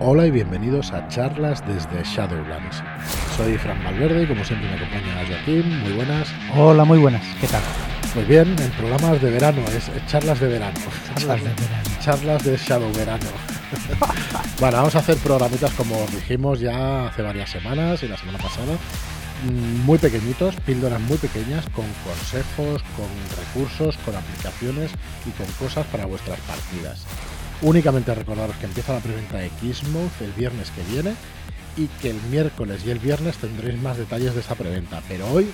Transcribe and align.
Hola 0.00 0.26
y 0.26 0.30
bienvenidos 0.30 0.92
a 0.92 1.08
charlas 1.08 1.66
desde 1.66 2.04
Shadowlands. 2.04 2.84
Soy 3.36 3.58
Fran 3.58 3.82
Valverde 3.82 4.22
y 4.22 4.26
como 4.28 4.44
siempre 4.44 4.68
me 4.70 4.76
acompaña 4.76 5.26
Joaquín. 5.26 5.80
Muy 5.80 5.92
buenas. 5.94 6.28
Hola, 6.54 6.84
muy 6.84 6.98
buenas. 6.98 7.20
¿Qué 7.40 7.48
tal? 7.48 7.62
Pues 8.14 8.28
bien, 8.28 8.54
en 8.60 8.70
programas 8.72 9.20
de 9.20 9.28
verano, 9.28 9.60
es 9.76 9.90
charlas 10.06 10.38
de 10.38 10.46
verano. 10.46 10.78
Charlas 11.16 11.42
de 11.42 11.48
verano. 11.48 11.82
Charlas 12.00 12.44
de 12.44 12.56
Shadow 12.56 12.92
Verano. 12.92 13.26
bueno, 14.60 14.76
vamos 14.76 14.94
a 14.94 15.00
hacer 15.00 15.16
programitas 15.16 15.72
como 15.72 16.06
dijimos 16.14 16.60
ya 16.60 17.08
hace 17.08 17.22
varias 17.22 17.50
semanas 17.50 18.00
y 18.04 18.08
la 18.08 18.16
semana 18.16 18.38
pasada. 18.38 18.74
Mm, 19.44 19.84
Muy 19.84 19.98
pequeñitos, 19.98 20.54
píldoras 20.64 21.00
muy 21.00 21.18
pequeñas, 21.18 21.64
con 21.70 21.86
consejos, 22.04 22.84
con 22.96 23.08
recursos, 23.36 23.96
con 24.04 24.14
aplicaciones 24.14 24.92
y 25.26 25.30
con 25.30 25.46
cosas 25.58 25.84
para 25.86 26.06
vuestras 26.06 26.38
partidas. 26.40 27.04
Únicamente 27.60 28.14
recordaros 28.14 28.56
que 28.56 28.66
empieza 28.66 28.92
la 28.92 29.00
preventa 29.00 29.38
de 29.38 29.50
Xmouth 29.50 30.20
el 30.20 30.32
viernes 30.32 30.70
que 30.70 30.82
viene 30.92 31.14
y 31.76 31.86
que 32.00 32.10
el 32.10 32.20
miércoles 32.30 32.82
y 32.86 32.90
el 32.90 33.00
viernes 33.00 33.36
tendréis 33.38 33.80
más 33.80 33.96
detalles 33.96 34.34
de 34.34 34.40
esa 34.40 34.54
preventa. 34.54 35.02
Pero 35.08 35.26
hoy 35.32 35.50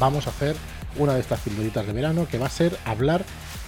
vamos 0.00 0.26
a 0.26 0.30
hacer 0.30 0.56
una 0.96 1.14
de 1.14 1.20
estas 1.20 1.40
pildoritas 1.40 1.86
de 1.86 1.92
verano 1.92 2.26
que 2.28 2.38
va 2.38 2.46
a 2.46 2.50
ser 2.50 2.76
hablar 2.84 3.24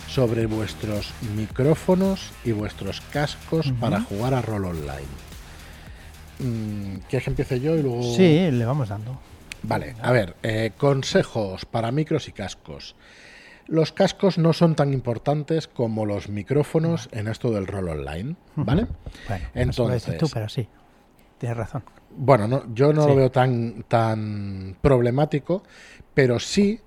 sobre 0.09 0.47
vuestros 0.47 1.13
micrófonos 1.37 2.31
y 2.45 2.53
vuestros 2.53 3.01
cascos 3.13 3.73
para 3.79 4.01
jugar 4.01 4.35
a 4.35 4.43
rol 4.43 4.65
online. 4.65 5.29
Mm, 6.39 6.97
¿Quieres 7.09 7.25
que 7.25 7.31
empiece 7.31 7.61
yo 7.61 7.77
y 7.77 7.83
luego...? 7.83 8.03
Sí, 8.17 8.51
le 8.51 8.65
vamos 8.65 8.89
dando. 8.89 9.21
Vale, 9.63 9.95
a 10.01 10.13
ver, 10.13 10.37
eh, 10.43 10.73
consejos 10.77 11.65
para 11.65 11.93
micros 11.93 12.29
y 12.29 12.33
cascos. 12.33 12.97
Los 13.69 13.93
cascos 13.93 14.39
no 14.39 14.53
son 14.55 14.75
tan 14.75 14.93
importantes 14.95 15.69
como 15.69 16.07
los 16.07 16.29
micrófonos 16.29 17.09
en 17.13 17.29
esto 17.29 17.51
del 17.53 17.67
rol 17.67 17.89
online, 17.91 18.35
¿vale? 18.57 18.87
Bueno, 19.29 19.45
eso 19.55 19.87
lo 19.87 19.93
Entonces- 19.95 20.19
tú, 20.19 20.27
pero 20.33 20.49
sí. 20.49 20.67
Tienes 21.39 21.57
razón. 21.57 21.85
Bueno, 22.17 22.49
no, 22.49 22.75
yo 22.75 22.93
no 22.93 23.03
Sí. 23.03 23.09
lo 23.09 23.15
veo 23.15 23.31
tan, 23.31 23.85
tan 23.87 24.77
problemático, 24.81 25.63
pero 26.15 26.41
sí 26.41 26.81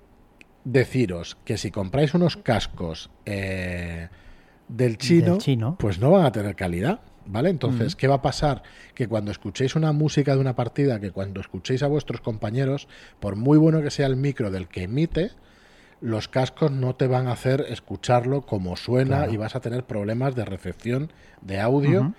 deciros 0.64 1.36
que 1.44 1.56
si 1.56 1.70
compráis 1.70 2.14
unos 2.14 2.36
cascos 2.36 3.10
eh, 3.24 4.08
del, 4.68 4.98
chino, 4.98 5.32
Del 5.32 5.38
chino. 5.38 5.76
pues 5.78 5.98
no 5.98 6.10
van 6.10 6.24
a 6.26 6.32
tener 6.32 6.54
calidad. 6.56 7.00
¿Vale? 7.24 7.50
Entonces, 7.50 7.94
¿qué 7.94 8.08
va 8.08 8.16
a 8.16 8.22
pasar? 8.22 8.64
Que 8.96 9.06
cuando 9.06 9.30
escuchéis 9.30 9.76
una 9.76 9.92
música 9.92 10.34
de 10.34 10.40
una 10.40 10.56
partida, 10.56 10.98
que 10.98 11.12
cuando 11.12 11.40
escuchéis 11.40 11.84
a 11.84 11.86
vuestros 11.86 12.20
compañeros, 12.20 12.88
por 13.20 13.36
muy 13.36 13.58
bueno 13.58 13.80
que 13.80 13.92
sea 13.92 14.06
el 14.08 14.16
micro 14.16 14.50
del 14.50 14.66
que 14.66 14.82
emite, 14.82 15.30
los 16.02 16.28
cascos 16.28 16.70
no 16.70 16.94
te 16.96 17.06
van 17.06 17.28
a 17.28 17.32
hacer 17.32 17.64
escucharlo 17.68 18.42
como 18.42 18.76
suena 18.76 19.18
Claro. 19.18 19.32
y 19.32 19.36
vas 19.38 19.56
a 19.56 19.60
tener 19.60 19.84
problemas 19.84 20.34
de 20.34 20.44
recepción 20.44 21.12
de 21.40 21.60
audio. 21.60 22.12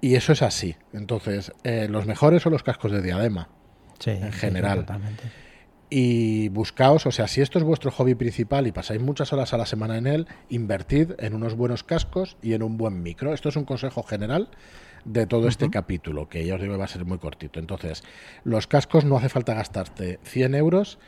Y 0.00 0.14
eso 0.14 0.32
es 0.32 0.42
así. 0.42 0.76
Entonces, 0.92 1.50
eh, 1.64 1.88
los 1.90 2.06
mejores 2.06 2.42
son 2.42 2.52
los 2.52 2.62
cascos 2.62 2.92
de 2.92 3.02
diadema. 3.02 3.48
Sí, 3.98 4.10
En 4.10 4.32
sí, 4.32 4.38
general. 4.38 4.86
Y 5.90 6.50
buscaos, 6.50 7.06
o 7.06 7.10
sea, 7.10 7.26
si 7.28 7.40
esto 7.40 7.58
es 7.58 7.64
vuestro 7.64 7.90
hobby 7.90 8.14
principal 8.14 8.66
y 8.66 8.72
pasáis 8.72 9.00
muchas 9.00 9.32
horas 9.32 9.54
a 9.54 9.56
la 9.56 9.64
semana 9.64 9.96
en 9.96 10.06
él, 10.06 10.26
invertid 10.50 11.12
en 11.18 11.34
unos 11.34 11.54
buenos 11.54 11.82
cascos 11.82 12.36
y 12.42 12.52
en 12.52 12.62
un 12.62 12.76
buen 12.76 13.02
micro. 13.02 13.32
Esto 13.32 13.48
es 13.48 13.56
un 13.56 13.64
consejo 13.64 14.02
general 14.02 14.50
de 15.06 15.26
todo 15.26 15.48
este 15.48 15.70
capítulo, 15.70 16.28
que 16.28 16.44
ya 16.44 16.56
os 16.56 16.60
digo 16.60 16.76
va 16.76 16.84
a 16.84 16.88
ser 16.88 17.06
muy 17.06 17.16
cortito. 17.18 17.58
Entonces, 17.58 18.02
los 18.44 18.66
cascos 18.66 19.06
no 19.06 19.16
hace 19.16 19.30
falta 19.30 19.54
gastarte 19.54 20.20
100 20.24 20.54
euros, 20.56 20.98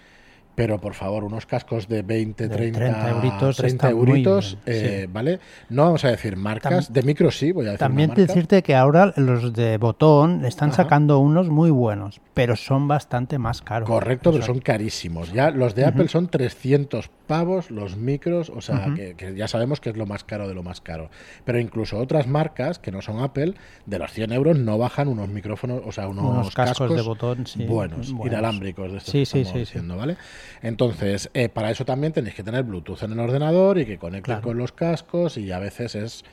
pero 0.61 0.79
por 0.79 0.93
favor, 0.93 1.25
unos 1.25 1.47
cascos 1.47 1.89
de 1.89 2.03
20, 2.03 2.47
De 2.47 2.55
30, 2.55 2.79
30 2.79 3.11
euritos 3.13 3.57
30 3.57 3.87
está 3.89 3.97
muy 3.97 4.11
euritos, 4.11 4.59
bien, 4.67 4.77
eh, 4.77 5.01
sí. 5.07 5.11
¿vale? 5.11 5.41
No 5.71 5.85
vamos 5.85 6.05
a 6.05 6.11
decir 6.11 6.37
marcas, 6.37 6.91
Tam- 6.91 6.93
de 6.93 7.03
micro 7.03 7.31
sí, 7.31 7.51
voy 7.51 7.65
a 7.65 7.71
decir 7.71 7.79
También 7.79 8.11
una 8.11 8.19
marca. 8.19 8.31
decirte 8.35 8.63
que 8.63 8.75
ahora 8.75 9.15
los 9.17 9.55
de 9.55 9.79
botón 9.79 10.45
están 10.45 10.69
Ajá. 10.69 10.83
sacando 10.83 11.19
unos 11.19 11.49
muy 11.49 11.71
buenos, 11.71 12.21
pero 12.35 12.57
son 12.57 12.89
bastante 12.89 13.39
más 13.39 13.63
caros. 13.63 13.89
Correcto, 13.89 14.33
pero 14.33 14.45
son 14.45 14.59
carísimos. 14.61 15.33
Ya 15.33 15.51
los 15.51 15.75
de 15.75 15.87
Apple 15.87 16.09
son 16.09 16.29
300 16.29 17.09
pavos 17.27 17.71
los 17.71 17.97
micros, 17.97 18.51
o 18.51 18.61
sea, 18.61 18.93
que, 18.95 19.15
que 19.15 19.35
ya 19.35 19.49
sabemos 19.49 19.81
que 19.81 19.89
es 19.89 19.97
lo 19.97 20.05
más 20.05 20.25
caro 20.25 20.47
de 20.47 20.53
lo 20.53 20.63
más 20.63 20.83
caro. 20.83 21.09
Pero 21.47 21.59
incluso 21.59 21.97
otras 21.99 22.27
marcas 22.27 22.79
que 22.79 22.91
no 22.93 23.01
son 23.01 23.21
Apple, 23.23 23.55
de 23.87 23.99
los 23.99 24.13
100 24.13 24.33
euros 24.33 24.59
no 24.59 24.77
bajan 24.77 25.09
unos 25.09 25.31
micrófonos, 25.31 25.81
o 25.87 25.93
sea, 25.93 26.07
unos, 26.07 26.25
Unos 26.27 26.55
cascos 26.55 26.95
de 26.95 27.01
botón, 27.01 27.47
sí, 27.47 27.65
buenos, 27.65 28.13
buenos. 28.13 28.27
inalámbricos 28.27 28.91
de 28.93 28.99
estos 28.99 29.13
Sí, 29.13 29.21
que 29.21 29.27
sí, 29.27 29.39
estamos 29.39 29.47
sí, 29.47 29.53
sí. 29.53 29.61
diciendo, 29.73 29.97
¿vale? 29.97 30.17
Entonces, 30.63 31.31
eh, 31.35 31.49
para 31.49 31.71
eso 31.71 31.85
también 31.85 32.13
tenéis 32.13 32.35
que 32.35 32.43
tener 32.43 32.63
Bluetooth 32.65 33.03
en 33.03 33.13
el 33.13 33.21
ordenador 33.21 33.79
y 33.79 33.87
que 33.87 33.99
conecte 33.99 34.27
Claro. 34.27 34.43
con 34.43 34.59
los 34.59 34.73
cascos 34.73 35.37
y 35.37 35.51
a 35.53 35.59
veces 35.59 35.95
es 35.95 36.25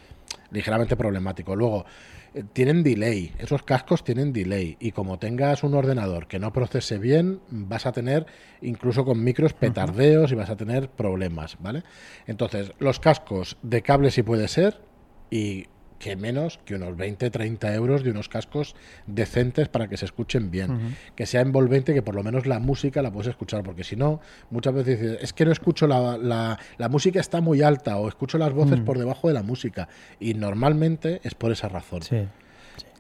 ligeramente 0.52 0.96
problemático. 0.96 1.56
Luego, 1.56 1.86
eh, 2.34 2.44
tienen 2.54 2.84
delay, 2.84 3.34
esos 3.40 3.64
cascos 3.64 4.04
tienen 4.04 4.34
delay 4.34 4.78
y 4.80 4.92
como 4.92 5.18
tengas 5.20 5.64
un 5.64 5.74
ordenador 5.74 6.28
que 6.28 6.40
no 6.40 6.52
procese 6.52 6.98
bien, 6.98 7.40
vas 7.50 7.86
a 7.86 7.92
tener 7.92 8.26
incluso 8.62 9.06
con 9.06 9.24
micros 9.24 9.54
petardeos 9.54 10.32
y 10.32 10.36
vas 10.36 10.50
a 10.50 10.58
tener 10.58 10.90
problemas, 10.90 11.58
¿vale? 11.60 11.84
Entonces, 12.28 12.72
los 12.80 13.00
cascos 13.00 13.58
de 13.62 13.82
cable 13.82 14.12
sí 14.12 14.24
puede 14.24 14.48
ser 14.48 14.82
y 15.30 15.68
que 16.00 16.16
menos 16.16 16.60
que 16.66 16.76
unos 16.76 16.96
20, 16.96 17.30
30 17.30 17.74
euros 17.74 18.04
de 18.04 18.12
unos 18.12 18.30
cascos 18.30 18.76
decentes 19.08 19.68
para 19.68 19.88
que 19.88 19.98
se 19.98 20.06
escuchen 20.06 20.52
bien, 20.52 20.96
que 21.16 21.26
sea 21.26 21.42
envolvente, 21.42 21.94
que 21.94 22.02
por 22.02 22.14
lo 22.16 22.24
menos 22.24 22.46
la 22.46 22.60
música 22.60 23.02
la 23.02 23.12
puedes 23.12 23.28
escuchar, 23.30 23.64
porque 23.64 23.84
si 23.84 23.96
no, 23.96 24.22
muchas 24.52 24.74
veces 24.74 25.00
dices, 25.02 25.18
es 25.22 25.34
que 25.34 25.46
no 25.46 25.52
escucho 25.52 25.88
la, 25.88 26.18
la, 26.18 26.60
la 26.78 26.90
música 26.90 27.20
está 27.20 27.42
muy 27.42 27.62
alta 27.62 27.98
o 27.98 28.08
escucho 28.08 28.38
las 28.38 28.54
voces 28.54 28.80
Mm. 28.80 28.86
por 28.86 28.98
debajo 29.00 29.28
de 29.28 29.34
la 29.34 29.44
música 29.44 29.88
y 30.20 30.34
normalmente 30.34 31.20
es 31.24 31.34
por 31.36 31.52
esa 31.52 31.68
razón. 31.70 32.02
Sí. 32.04 32.28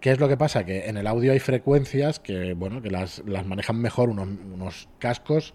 ¿Qué 0.02 0.12
es 0.12 0.20
lo 0.20 0.28
que 0.28 0.38
pasa? 0.38 0.64
Que 0.64 0.88
en 0.88 0.98
el 0.98 1.08
audio 1.08 1.32
hay 1.32 1.40
frecuencias 1.40 2.20
que, 2.20 2.54
bueno, 2.54 2.82
que 2.82 2.90
las, 2.92 3.22
las 3.26 3.46
manejan 3.46 3.80
mejor 3.80 4.10
unos, 4.10 4.28
unos 4.54 4.90
cascos 5.00 5.54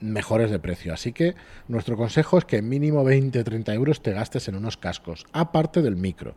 mejores 0.00 0.50
de 0.50 0.58
precio. 0.58 0.92
Así 0.92 1.12
que 1.12 1.34
nuestro 1.68 1.96
consejo 1.96 2.36
es 2.38 2.44
que 2.44 2.60
mínimo 2.60 3.04
20-30 3.04 3.72
euros 3.72 4.02
te 4.02 4.12
gastes 4.12 4.48
en 4.48 4.56
unos 4.56 4.76
cascos, 4.76 5.24
aparte 5.32 5.80
del 5.80 5.96
micro. 5.96 6.34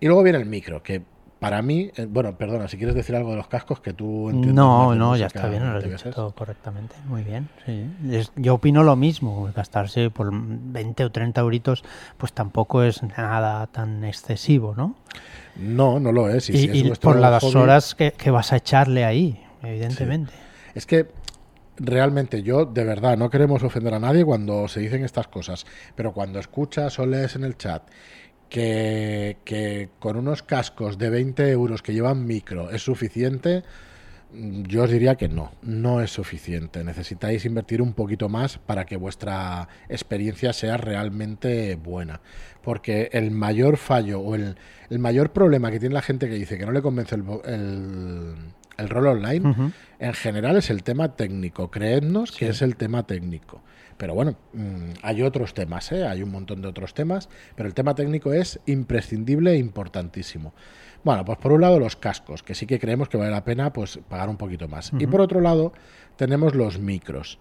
Y 0.00 0.06
luego 0.06 0.22
viene 0.22 0.38
el 0.38 0.46
micro, 0.46 0.82
que 0.82 1.02
para 1.38 1.62
mí, 1.62 1.90
eh, 1.96 2.06
bueno, 2.08 2.36
perdona, 2.36 2.66
si 2.68 2.76
quieres 2.78 2.96
decir 2.96 3.14
algo 3.14 3.30
de 3.30 3.36
los 3.36 3.46
cascos 3.48 3.80
que 3.80 3.92
tú 3.92 4.28
entiendes 4.30 4.54
No, 4.54 4.94
no, 4.94 5.16
ya 5.16 5.26
está 5.26 5.48
bien, 5.48 5.72
lo 5.72 5.78
te 5.80 5.88
dicho 5.88 6.10
todo 6.10 6.32
correctamente. 6.32 6.96
Muy 7.06 7.22
bien, 7.22 7.48
sí. 7.64 7.88
Es- 8.10 8.32
yo 8.36 8.54
opino 8.54 8.82
lo 8.82 8.96
mismo, 8.96 9.48
gastarse 9.54 10.10
por 10.10 10.30
20 10.32 11.04
o 11.04 11.12
30 11.12 11.40
euritos, 11.40 11.84
pues 12.16 12.32
tampoco 12.32 12.82
es 12.82 13.02
nada 13.02 13.66
tan 13.68 14.04
excesivo, 14.04 14.74
¿no? 14.76 14.96
No, 15.56 16.00
no 16.00 16.10
lo 16.12 16.28
es. 16.28 16.50
Y, 16.50 16.54
Y, 16.54 16.58
si 16.58 16.70
es 16.70 16.76
y 16.76 16.82
vuestro 16.88 17.10
por 17.12 17.20
las 17.20 17.42
hobby- 17.42 17.56
horas 17.56 17.94
que, 17.94 18.12
que 18.12 18.30
vas 18.30 18.52
a 18.52 18.56
echarle 18.56 19.04
ahí, 19.04 19.40
evidentemente. 19.62 20.32
Es 20.74 20.86
que 20.86 21.06
realmente 21.76 22.42
yo, 22.42 22.64
de 22.64 22.84
verdad, 22.84 23.16
no 23.16 23.30
queremos 23.30 23.62
ofender 23.62 23.94
a 23.94 24.00
nadie 24.00 24.24
cuando 24.24 24.66
se 24.68 24.80
dicen 24.80 25.04
estas 25.04 25.28
cosas, 25.28 25.66
pero 25.94 26.12
cuando 26.12 26.40
escuchas 26.40 26.98
o 26.98 27.06
lees 27.06 27.36
en 27.36 27.44
el 27.44 27.56
chat 27.56 27.82
que, 28.48 29.36
que 29.44 29.90
con 29.98 30.16
unos 30.16 30.42
cascos 30.42 30.98
de 30.98 31.10
20 31.10 31.50
euros 31.50 31.82
que 31.82 31.92
llevan 31.92 32.26
micro 32.26 32.70
es 32.70 32.82
suficiente, 32.82 33.62
mm, 34.32 34.62
yo 34.64 34.84
os 34.84 34.90
diría 34.90 35.16
que 35.16 35.28
no, 35.28 35.52
no 35.62 36.00
es 36.00 36.10
suficiente. 36.10 36.82
Necesitáis 36.84 37.44
invertir 37.44 37.82
un 37.82 37.92
poquito 37.92 38.28
más 38.28 38.58
para 38.58 38.86
que 38.86 38.96
vuestra 38.96 39.68
experiencia 39.88 40.52
sea 40.52 40.76
realmente 40.76 41.76
buena. 41.76 42.20
Porque 42.62 43.10
el 43.12 43.30
mayor 43.30 43.76
fallo 43.76 44.20
o 44.20 44.34
el, 44.34 44.56
el 44.90 44.98
mayor 44.98 45.32
problema 45.32 45.70
que 45.70 45.80
tiene 45.80 45.94
la 45.94 46.02
gente 46.02 46.28
que 46.28 46.34
dice 46.34 46.58
que 46.58 46.66
no 46.66 46.72
le 46.72 46.82
convence 46.82 47.14
el, 47.14 48.34
el 48.78 48.88
rol 48.88 49.08
online, 49.08 49.72
en 49.98 50.14
general 50.14 50.56
es 50.56 50.70
el 50.70 50.82
tema 50.82 51.16
técnico. 51.16 51.70
Creednos 51.70 52.32
que 52.32 52.48
es 52.48 52.62
el 52.62 52.76
tema 52.76 53.06
técnico. 53.06 53.60
Pero 53.98 54.14
bueno, 54.14 54.36
mm, 54.52 54.90
hay 55.02 55.22
otros 55.22 55.52
temas, 55.52 55.90
¿eh? 55.90 56.06
hay 56.06 56.22
un 56.22 56.30
montón 56.30 56.62
de 56.62 56.68
otros 56.68 56.94
temas, 56.94 57.28
pero 57.56 57.68
el 57.68 57.74
tema 57.74 57.96
técnico 57.96 58.32
es 58.32 58.60
imprescindible 58.66 59.52
e 59.52 59.56
importantísimo. 59.56 60.54
Bueno, 61.02 61.24
pues 61.24 61.38
por 61.38 61.52
un 61.52 61.60
lado 61.60 61.80
los 61.80 61.96
cascos, 61.96 62.44
que 62.44 62.54
sí 62.54 62.66
que 62.66 62.78
creemos 62.78 63.08
que 63.08 63.16
vale 63.16 63.32
la 63.32 63.44
pena 63.44 63.72
pues 63.72 63.98
pagar 64.08 64.28
un 64.28 64.36
poquito 64.36 64.68
más. 64.68 64.92
Y 64.98 65.06
por 65.08 65.20
otro 65.20 65.40
lado 65.40 65.72
tenemos 66.16 66.54
los 66.54 66.78
micros. 66.78 67.40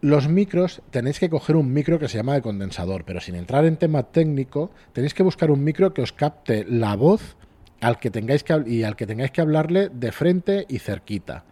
Los 0.00 0.26
micros, 0.28 0.82
tenéis 0.90 1.20
que 1.20 1.30
coger 1.30 1.54
un 1.54 1.72
micro 1.72 1.98
que 1.98 2.08
se 2.08 2.16
llama 2.16 2.34
de 2.34 2.42
condensador, 2.42 3.04
pero 3.04 3.20
sin 3.20 3.36
entrar 3.36 3.64
en 3.66 3.76
tema 3.76 4.02
técnico, 4.04 4.72
tenéis 4.92 5.14
que 5.14 5.22
buscar 5.22 5.50
un 5.50 5.62
micro 5.62 5.94
que 5.94 6.02
os 6.02 6.12
capte 6.12 6.64
la 6.68 6.96
voz 6.96 7.36
al 7.82 7.98
que 7.98 8.10
tengáis 8.10 8.44
que, 8.44 8.62
y 8.66 8.84
al 8.84 8.96
que 8.96 9.06
tengáis 9.06 9.32
que 9.32 9.40
hablarle 9.40 9.90
de 9.90 10.12
frente 10.12 10.66
y 10.68 10.78
cerquita. 10.78 11.44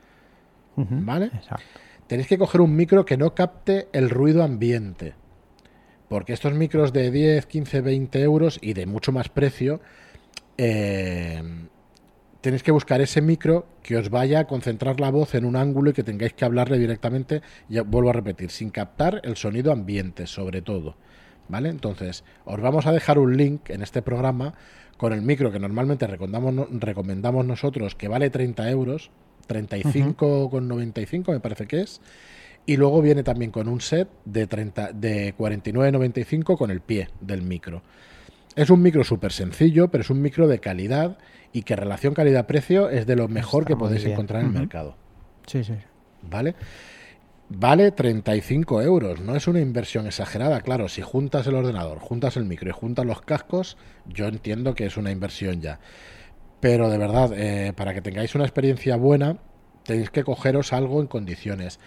¿Vale? 0.76 1.26
Exacto. 1.26 1.64
Tenéis 2.06 2.28
que 2.28 2.38
coger 2.38 2.62
un 2.62 2.74
micro 2.74 3.04
que 3.04 3.16
no 3.16 3.34
capte 3.34 3.88
el 3.92 4.08
ruido 4.08 4.42
ambiente. 4.42 5.14
Porque 6.08 6.32
estos 6.32 6.54
micros 6.54 6.92
de 6.92 7.10
10, 7.10 7.46
15, 7.46 7.80
20 7.82 8.22
euros 8.22 8.58
y 8.62 8.72
de 8.72 8.86
mucho 8.86 9.12
más 9.12 9.28
precio, 9.28 9.80
eh, 10.56 11.42
tenéis 12.40 12.62
que 12.62 12.70
buscar 12.70 13.00
ese 13.00 13.20
micro 13.20 13.66
que 13.82 13.96
os 13.96 14.08
vaya 14.08 14.40
a 14.40 14.46
concentrar 14.46 15.00
la 15.00 15.10
voz 15.10 15.34
en 15.34 15.44
un 15.44 15.56
ángulo 15.56 15.90
y 15.90 15.92
que 15.92 16.02
tengáis 16.02 16.32
que 16.32 16.44
hablarle 16.44 16.78
directamente, 16.78 17.42
ya 17.68 17.82
vuelvo 17.82 18.10
a 18.10 18.14
repetir, 18.14 18.50
sin 18.50 18.70
captar 18.70 19.20
el 19.24 19.36
sonido 19.36 19.72
ambiente, 19.72 20.26
sobre 20.26 20.62
todo. 20.62 20.96
¿Vale? 21.50 21.68
Entonces, 21.68 22.24
os 22.44 22.60
vamos 22.60 22.86
a 22.86 22.92
dejar 22.92 23.18
un 23.18 23.36
link 23.36 23.70
en 23.70 23.82
este 23.82 24.02
programa 24.02 24.54
con 24.96 25.12
el 25.12 25.22
micro 25.22 25.50
que 25.50 25.58
normalmente 25.58 26.06
recomendamos, 26.06 26.68
recomendamos 26.72 27.46
nosotros, 27.46 27.94
que 27.94 28.08
vale 28.08 28.30
30 28.30 28.70
euros, 28.70 29.10
35,95 29.48 31.32
me 31.32 31.40
parece 31.40 31.66
que 31.66 31.80
es, 31.80 32.00
y 32.66 32.76
luego 32.76 33.00
viene 33.02 33.22
también 33.22 33.50
con 33.50 33.68
un 33.68 33.80
set 33.80 34.08
de, 34.24 34.46
30, 34.46 34.92
de 34.92 35.34
49,95 35.36 36.56
con 36.56 36.70
el 36.70 36.80
pie 36.80 37.08
del 37.20 37.42
micro. 37.42 37.82
Es 38.56 38.70
un 38.70 38.82
micro 38.82 39.04
súper 39.04 39.32
sencillo, 39.32 39.88
pero 39.88 40.02
es 40.02 40.10
un 40.10 40.20
micro 40.20 40.48
de 40.48 40.58
calidad 40.58 41.18
y 41.52 41.62
que 41.62 41.76
relación 41.76 42.14
calidad-precio 42.14 42.90
es 42.90 43.06
de 43.06 43.16
lo 43.16 43.28
mejor 43.28 43.64
que 43.64 43.76
podéis 43.76 44.04
encontrar 44.04 44.42
en 44.42 44.48
el 44.48 44.52
mercado. 44.52 44.96
Sí, 45.46 45.64
sí. 45.64 45.74
¿Vale? 46.28 46.54
Vale 47.52 47.90
35 47.90 48.80
euros, 48.80 49.20
no 49.20 49.34
es 49.34 49.48
una 49.48 49.58
inversión 49.58 50.06
exagerada. 50.06 50.60
Claro, 50.60 50.88
si 50.88 51.02
juntas 51.02 51.48
el 51.48 51.56
ordenador, 51.56 51.98
juntas 51.98 52.36
el 52.36 52.44
micro 52.44 52.70
y 52.70 52.72
juntas 52.72 53.04
los 53.04 53.22
cascos, 53.22 53.76
yo 54.06 54.28
entiendo 54.28 54.74
que 54.76 54.86
es 54.86 54.96
una 54.96 55.10
inversión 55.10 55.60
ya. 55.60 55.80
Pero 56.60 56.88
de 56.88 56.96
verdad, 56.96 57.32
eh, 57.34 57.72
para 57.74 57.92
que 57.92 58.02
tengáis 58.02 58.36
una 58.36 58.44
experiencia 58.44 58.94
buena, 58.94 59.38
tenéis 59.82 60.10
que 60.10 60.22
cogeros 60.22 60.72
algo 60.72 61.00
en 61.00 61.08
condiciones. 61.08 61.80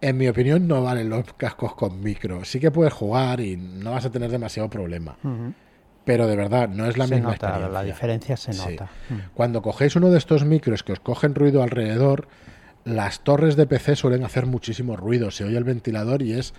En 0.00 0.16
mi 0.16 0.26
opinión, 0.26 0.66
no 0.66 0.82
valen 0.82 1.10
los 1.10 1.32
cascos 1.34 1.76
con 1.76 2.00
micro. 2.00 2.44
Sí 2.44 2.58
que 2.58 2.72
puedes 2.72 2.92
jugar 2.92 3.38
y 3.38 3.56
no 3.56 3.92
vas 3.92 4.04
a 4.04 4.10
tener 4.10 4.32
demasiado 4.32 4.68
problema. 4.68 5.16
Pero 6.04 6.26
de 6.26 6.34
verdad, 6.34 6.68
no 6.68 6.86
es 6.86 6.98
la 6.98 7.06
misma 7.06 7.30
experiencia. 7.30 7.68
La 7.68 7.84
diferencia 7.84 8.36
se 8.36 8.52
nota. 8.52 8.88
Cuando 9.32 9.62
cogéis 9.62 9.94
uno 9.94 10.10
de 10.10 10.18
estos 10.18 10.44
micros 10.44 10.82
que 10.82 10.92
os 10.92 10.98
cogen 10.98 11.36
ruido 11.36 11.62
alrededor, 11.62 12.26
las 12.84 13.20
torres 13.20 13.56
de 13.56 13.66
PC 13.66 13.96
suelen 13.96 14.24
hacer 14.24 14.46
muchísimo 14.46 14.96
ruido, 14.96 15.30
se 15.30 15.44
oye 15.44 15.56
el 15.56 15.64
ventilador 15.64 16.22
y 16.22 16.32
es, 16.32 16.54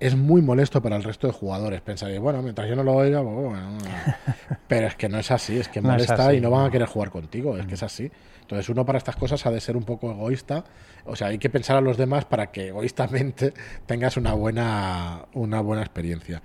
es 0.00 0.16
muy 0.16 0.42
molesto 0.42 0.82
para 0.82 0.96
el 0.96 1.04
resto 1.04 1.26
de 1.26 1.32
jugadores. 1.32 1.80
Pensaréis, 1.80 2.20
bueno, 2.20 2.42
mientras 2.42 2.68
yo 2.68 2.74
no 2.74 2.82
lo 2.82 2.94
oiga, 2.94 3.22
pues 3.22 3.34
bueno, 3.34 3.78
pero 4.68 4.86
es 4.88 4.96
que 4.96 5.08
no 5.08 5.18
es 5.18 5.30
así, 5.30 5.58
es 5.58 5.68
que 5.68 5.80
molesta 5.80 6.34
y 6.34 6.40
no 6.40 6.50
van 6.50 6.66
a 6.66 6.70
querer 6.70 6.88
jugar 6.88 7.10
contigo, 7.10 7.56
es 7.56 7.66
que 7.66 7.74
es 7.74 7.82
así. 7.82 8.10
Entonces 8.40 8.68
uno 8.68 8.84
para 8.84 8.98
estas 8.98 9.14
cosas 9.14 9.46
ha 9.46 9.50
de 9.52 9.60
ser 9.60 9.76
un 9.76 9.84
poco 9.84 10.10
egoísta, 10.10 10.64
o 11.04 11.14
sea, 11.14 11.28
hay 11.28 11.38
que 11.38 11.50
pensar 11.50 11.76
a 11.76 11.80
los 11.80 11.96
demás 11.96 12.24
para 12.24 12.50
que 12.50 12.68
egoístamente 12.68 13.54
tengas 13.86 14.16
una 14.16 14.34
buena, 14.34 15.26
una 15.34 15.60
buena 15.60 15.82
experiencia. 15.82 16.42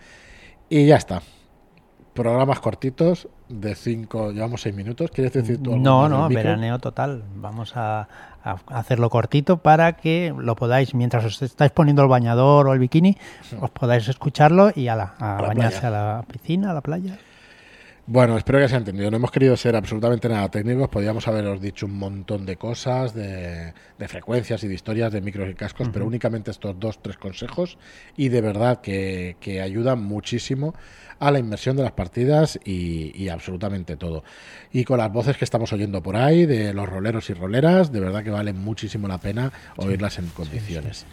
Y 0.70 0.86
ya 0.86 0.98
está. 0.98 1.22
Programas 2.16 2.62
cortitos, 2.62 3.28
de 3.50 3.76
5, 3.76 4.32
llevamos 4.32 4.62
6 4.62 4.74
minutos. 4.74 5.12
¿Quieres 5.12 5.34
decir 5.34 5.62
tú 5.62 5.74
algo 5.74 5.84
No, 5.84 6.08
no, 6.08 6.30
veraneo 6.30 6.80
total. 6.80 7.24
Vamos 7.36 7.74
a, 7.76 8.08
hacerlo 8.68 9.10
cortito 9.10 9.58
para 9.58 9.98
que 9.98 10.34
lo 10.38 10.56
podáis, 10.56 10.96
mientras 10.96 11.26
os 11.26 11.42
estáis 11.42 11.72
poniendo 11.72 12.04
el 12.04 12.08
bañador 12.08 12.70
o 12.70 12.74
el 12.74 12.80
bikini, 12.80 13.18
os 13.60 13.70
podáis 13.70 14.08
escucharlo 14.08 14.72
y 14.74 14.88
a, 14.88 14.96
la, 14.96 15.14
a, 15.20 15.42
bañarse 15.42 15.86
a 15.88 15.90
la 15.90 16.26
piscina, 16.32 16.72
a 16.72 16.74
la 16.74 16.80
playa. 16.80 17.20
Bueno, 18.08 18.38
espero 18.38 18.60
que 18.60 18.68
se 18.68 18.76
haya 18.76 18.82
entendido. 18.82 19.10
No 19.10 19.18
hemos 19.18 19.32
querido 19.32 19.58
ser 19.58 19.76
absolutamente 19.76 20.30
nada 20.30 20.50
técnicos. 20.52 20.90
Podríamos 20.90 21.28
haberos 21.28 21.60
dicho 21.60 21.88
un 21.88 21.98
montón 21.98 22.46
de 22.46 22.56
cosas, 22.56 23.16
de, 23.16 23.74
frecuencias 24.08 24.64
y 24.64 24.68
de 24.68 24.76
historias 24.76 25.12
de 25.12 25.22
micros 25.22 25.50
y 25.50 25.56
cascos, 25.56 25.90
pero 25.92 26.06
únicamente 26.06 26.52
estos 26.52 26.80
dos, 26.80 27.02
tres 27.02 27.18
consejos. 27.18 27.80
Y 28.16 28.30
de 28.30 28.42
verdad 28.42 28.80
que, 28.80 29.38
que 29.40 29.60
ayudan 29.60 30.04
muchísimo 30.04 30.76
a 31.20 31.32
la 31.32 31.40
inmersión 31.40 31.78
de 31.78 31.84
las 31.84 31.94
partidas 31.94 32.60
y, 32.64 33.28
absolutamente 33.30 33.96
todo. 33.96 34.24
Y 34.72 34.84
con 34.84 35.00
las 35.00 35.12
voces 35.12 35.38
que 35.38 35.46
estamos 35.46 35.74
oyendo 35.74 36.04
por 36.04 36.16
ahí, 36.16 36.46
de 36.46 36.74
los 36.74 36.88
roleros 36.88 37.30
y 37.32 37.34
roleras, 37.34 37.92
de 37.92 38.02
verdad 38.02 38.24
que 38.24 38.30
vale 38.30 38.54
muchísimo 38.54 39.08
la 39.08 39.18
pena 39.18 39.52
oírlas 39.78 40.20
en 40.20 40.28
condiciones. 40.28 41.06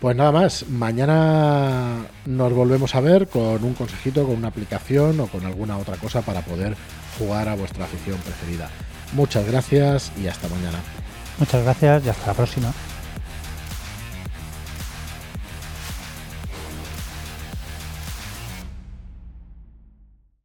Pues 0.00 0.16
nada 0.16 0.30
más, 0.30 0.68
mañana 0.68 2.06
nos 2.24 2.52
volvemos 2.52 2.94
a 2.94 3.00
ver 3.00 3.26
con 3.26 3.64
un 3.64 3.74
consejito, 3.74 4.24
con 4.24 4.36
una 4.36 4.48
aplicación 4.48 5.18
o 5.18 5.26
con 5.26 5.44
alguna 5.44 5.76
otra 5.76 5.96
cosa 5.96 6.22
para 6.22 6.42
poder 6.42 6.76
jugar 7.18 7.48
a 7.48 7.56
vuestra 7.56 7.84
afición 7.84 8.16
preferida. 8.18 8.70
Muchas 9.12 9.44
gracias 9.46 10.12
y 10.22 10.28
hasta 10.28 10.48
mañana. 10.48 10.78
Muchas 11.38 11.64
gracias 11.64 12.06
y 12.06 12.08
hasta 12.10 12.26
la 12.28 12.34
próxima. 12.34 12.72